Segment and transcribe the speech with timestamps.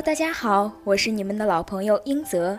[0.00, 2.58] 大家好，我是你们的老朋友英泽。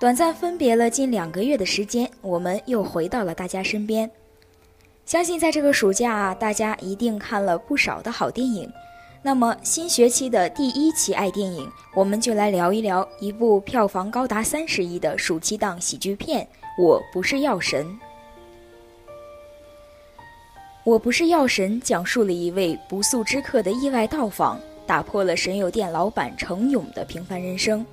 [0.00, 4.10] 短暂分别了近两个月的时间，我们又回到了大家身边。
[5.04, 8.72] 相信在这个暑假啊，大家一定看了不少的好电影。
[9.22, 16.42] 那么新学期的第一期爱电影，我们就来聊一聊一部票房高达三十亿的暑期档喜剧片
[16.82, 17.84] 《我不是药神》。
[20.84, 24.58] 《我不是药神》讲述了一位不速之客的意外到访。
[24.86, 27.84] 打破了神油店老板程勇的平凡人生，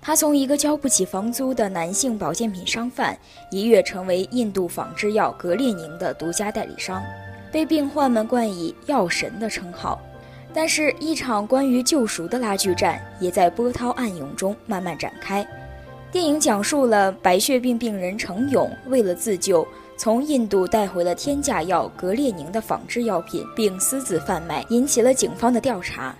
[0.00, 3.16] 他从一个交不起房租的男性保健品商贩，
[3.50, 7.02] 一跃成为印度仿制药格列宁的独家代理商，
[7.50, 10.00] 被病患们冠以“药神”的称号。
[10.54, 15.46] 但是，一场关于救赎的拉锯战也在波涛暗涌中慢慢展开。
[16.10, 19.66] 电影讲述了白血病病人程勇为了自救。
[20.02, 26.12] 从印度带回了天价药格列宁的仿制药品，并私自贩卖，引起了警方的调查。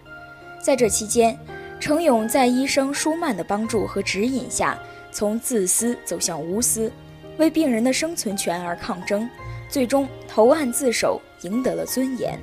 [0.62, 1.36] 在这期间，
[1.80, 4.78] 程勇在医生舒曼的帮助和指引下，
[5.10, 6.92] 从自私走向无私，
[7.38, 9.28] 为病人的生存权而抗争，
[9.68, 12.38] 最终投案自首，赢得了尊严。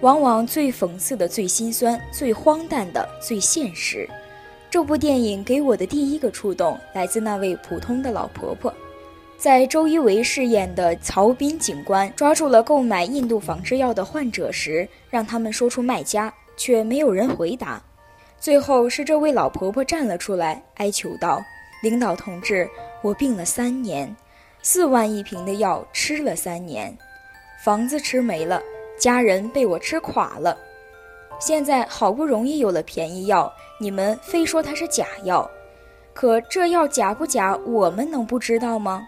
[0.00, 4.10] 往往最讽刺的、最心酸、最荒诞的、最现实。
[4.68, 8.74] 这部电影给我的第一个触动，来自那位普通的老婆婆。
[9.38, 17.80] 在周一围饰演的曹斌警官抓住了购买印度仿制药的患者时，让他们说出卖家，却没有人回答。
[18.40, 21.40] 最后是这位老婆婆站了出来，哀求道
[21.82, 22.68] ：“领导同志，
[23.02, 24.14] 我病了三年，
[24.62, 26.96] 四万一瓶的药吃了三年，
[27.62, 28.60] 房子吃没了，
[28.98, 30.56] 家人被我吃垮了。
[31.38, 35.48] 现在好不容易有了便宜药，你们非说它是假药，
[36.14, 39.06] 可这药假不假，我们能不知道吗？”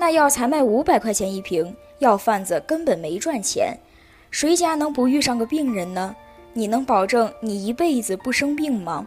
[0.00, 3.76] 那药才卖五百块钱一瓶，药贩子根本没赚钱，
[4.30, 6.14] 谁家能不遇上个病人呢？
[6.52, 9.04] 你能保证你一辈子不生病吗？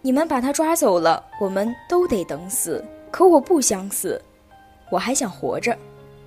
[0.00, 2.84] 你们把他抓走了，我们都得等死。
[3.10, 4.22] 可我不想死，
[4.90, 5.76] 我还想活着。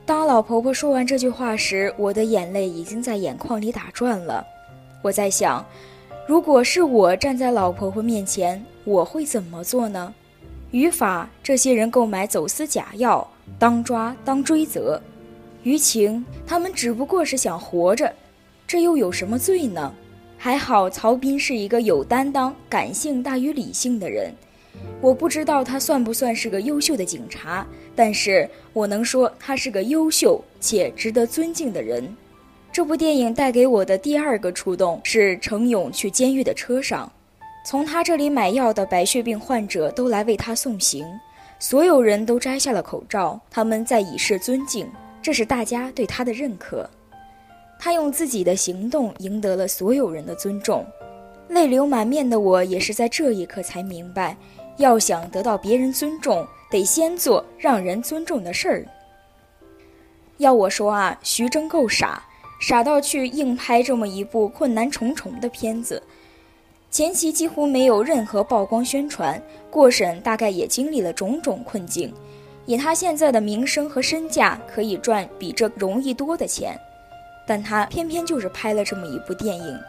[0.05, 4.45] 当老婆婆说完这句话时，我的眼泪已经在眼眶里打转了。
[5.01, 5.65] 我在想，
[6.27, 10.13] 如果是我站在老婆婆面前，我会怎么做呢？
[10.71, 13.25] 于法，这些人购买走私假药。
[13.59, 15.01] 当抓当追责，
[15.63, 18.11] 于情他们只不过是想活着，
[18.65, 19.93] 这又有什么罪呢？
[20.37, 24.33] 还好曹斌是一个有担当、感性大于理性的人。
[24.99, 32.15] 我不知道他算不算是个优秀的警察，但是我能说他是个优秀且值得尊敬的人。
[32.71, 37.11] 这部电影带给我的第二个触动是程勇去监狱的车上，
[37.65, 41.05] 从他这里买药的白血病患者都来为他送行。
[41.61, 44.89] 所有人都摘下了口罩，他们在以示尊敬，
[45.21, 46.89] 这是大家对他的认可。
[47.79, 50.83] 他用自己的行动赢得了所有人的尊重。
[51.49, 54.35] 泪流满面的我也是在这一刻才明白，
[54.77, 58.85] 要想得到别人尊重，得先做让人尊重的事儿。
[60.37, 62.23] 要我说啊，徐峥够傻，
[62.59, 66.01] 傻到去硬拍这么一部困难重重的片子。
[66.91, 72.13] 前期几乎没有任何曝光宣传，过审大概也经历了种种困境。
[72.65, 76.77] 以他现在的名声和身价，可以赚比这容易多的钱，
[77.47, 79.79] 但他偏偏就是拍了这么一部电影。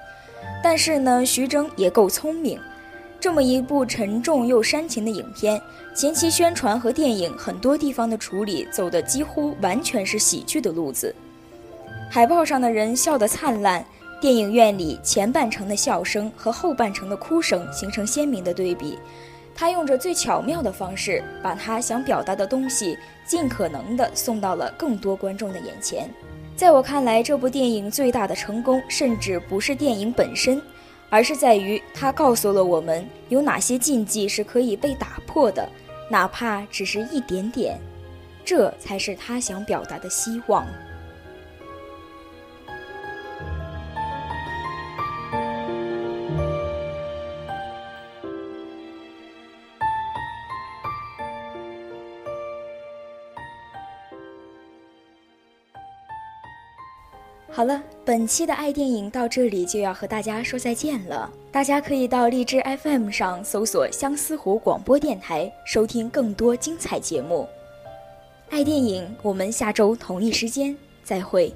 [0.63, 2.57] 但是呢，徐峥也够聪明，
[3.19, 5.61] 这么一部沉重又煽情的影片，
[5.97, 11.13] 前期宣传和电影很多地方的处理走的几乎完全是喜剧的路子，
[12.09, 13.85] 海报上的人笑得灿烂。
[14.23, 18.97] 电影院里前半程的笑声和后半程的哭声形成鲜明的对比，
[19.53, 22.97] 他用着最巧妙的方式，把他想表达的东西
[23.27, 26.09] 尽可能的送到了更多观众的眼前。
[26.55, 30.63] 在我看来，这部电影最大的成功，甚至不是电影本身，
[31.11, 35.69] 而是在于它告诉了我们有哪些禁忌是可以被打破的，
[36.09, 37.77] 哪怕只是一点点，
[38.45, 40.65] 这才是他想表达的希望。
[57.55, 61.31] 好了，本期的爱电影到这里就要和大家说再见了。
[61.51, 67.47] 大家可以到荔枝 FM 上搜索相思湖广播电台，收听更多精彩节目。
[68.49, 71.53] 爱电影，我们下周同一时间再会。